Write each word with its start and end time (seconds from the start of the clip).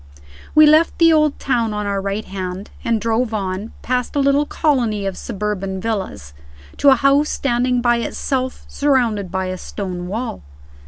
We 0.55 0.65
left 0.65 0.97
the 0.97 1.13
Old 1.13 1.37
Town 1.37 1.75
on 1.75 1.85
our 1.85 2.01
right 2.01 2.25
hand, 2.25 2.71
and 2.83 2.99
drove 2.99 3.35
on, 3.35 3.71
past 3.83 4.15
a 4.15 4.19
little 4.19 4.47
colony 4.47 5.05
of 5.05 5.15
suburban 5.15 5.79
villas, 5.79 6.33
to 6.77 6.89
a 6.89 6.95
house 6.95 7.29
standing 7.29 7.81
by 7.81 7.97
itself, 7.97 8.65
surrounded 8.67 9.29
by 9.31 9.45
a 9.45 9.59
stone 9.59 10.07
wall. 10.07 10.41